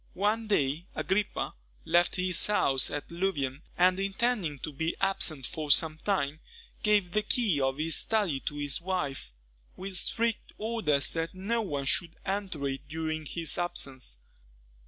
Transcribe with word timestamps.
One 0.15 0.47
day, 0.47 0.87
Agrippa 0.95 1.53
left 1.85 2.15
his 2.15 2.47
house 2.47 2.89
at 2.89 3.11
Louvain, 3.11 3.61
and 3.77 3.99
intending 3.99 4.57
to 4.61 4.73
be 4.73 4.95
absent 4.99 5.45
for 5.45 5.69
some 5.69 5.97
time, 5.99 6.39
gave 6.81 7.11
the 7.11 7.21
key 7.21 7.61
of 7.61 7.77
his 7.77 7.97
study 7.97 8.39
to 8.47 8.55
his 8.55 8.81
wife, 8.81 9.31
with 9.77 9.95
strict 9.95 10.53
orders 10.57 11.13
that 11.13 11.35
no 11.35 11.61
one 11.61 11.85
should 11.85 12.15
enter 12.25 12.67
it 12.67 12.87
during 12.89 13.27
his 13.27 13.59
absence. 13.59 14.17